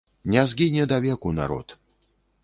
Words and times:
Не 0.35 0.45
згіне 0.53 0.85
давеку 0.91 1.31
народ. 1.33 1.77